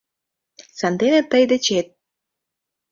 [0.77, 1.87] Сандене тый дечет